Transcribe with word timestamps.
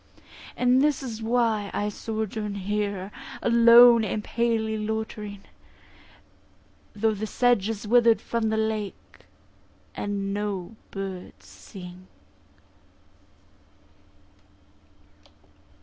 And 0.57 0.81
this 0.81 1.03
is 1.03 1.21
why 1.21 1.69
I 1.75 1.89
sojourn 1.89 2.55
here, 2.55 3.11
Alone 3.43 4.03
and 4.03 4.23
palely 4.23 4.75
loitering; 4.75 5.43
Though 6.95 7.13
the 7.13 7.27
sedge 7.27 7.69
is 7.69 7.87
wither'd 7.87 8.19
from 8.19 8.49
the 8.49 8.57
lake, 8.57 9.19
And 9.93 10.33
no 10.33 10.75
birds 10.89 11.45
sing. 11.45 12.07